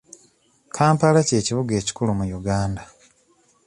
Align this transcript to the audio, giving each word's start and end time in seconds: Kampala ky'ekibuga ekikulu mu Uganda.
Kampala 0.75 1.19
ky'ekibuga 1.27 1.73
ekikulu 1.81 2.11
mu 2.19 2.25
Uganda. 2.39 2.83